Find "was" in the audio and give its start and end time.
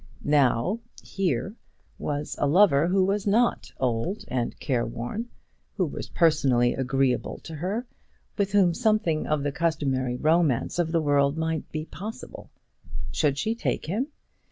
1.99-2.35, 3.05-3.27, 5.85-6.09